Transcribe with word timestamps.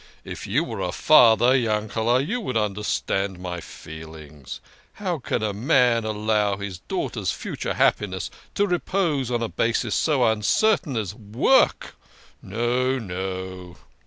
If 0.25 0.47
you 0.47 0.63
were 0.63 0.79
a 0.79 0.91
father, 0.91 1.55
Yankele", 1.55 2.27
you 2.27 2.41
would 2.41 2.57
understand 2.57 3.37
my 3.37 3.61
feelings. 3.61 4.59
How 4.93 5.19
can 5.19 5.43
a 5.43 5.53
man 5.53 6.05
allow 6.05 6.57
his 6.57 6.79
daughter's 6.79 7.31
future 7.31 7.75
happiness 7.75 8.31
to 8.55 8.65
repose 8.65 9.29
on 9.29 9.43
a 9.43 9.47
basis 9.47 9.93
so 9.93 10.23
uncertain 10.25 10.97
as 10.97 11.13
work? 11.13 11.93
No, 12.41 12.97
no. 12.97 13.77